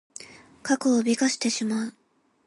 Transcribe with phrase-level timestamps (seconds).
[0.63, 1.93] 過去を美化してしまう。